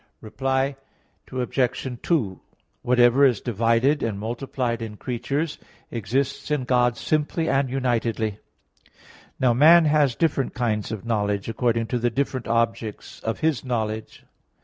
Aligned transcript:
Reply 0.19 0.77
Obj. 1.31 1.99
2: 2.01 2.39
Whatever 2.81 3.23
is 3.23 3.39
divided 3.39 4.01
and 4.01 4.17
multiplied 4.17 4.81
in 4.81 4.97
creatures 4.97 5.59
exists 5.91 6.49
in 6.49 6.63
God 6.63 6.97
simply 6.97 7.47
and 7.47 7.69
unitedly 7.69 8.31
(Q. 8.31 8.37
13, 8.39 8.41
A. 8.41 8.89
4). 9.25 9.31
Now 9.41 9.53
man 9.53 9.85
has 9.85 10.15
different 10.15 10.55
kinds 10.55 10.91
of 10.91 11.05
knowledge, 11.05 11.47
according 11.47 11.85
to 11.85 11.99
the 11.99 12.09
different 12.09 12.47
objects 12.47 13.19
of 13.19 13.41
His 13.41 13.63
knowledge. 13.63 14.23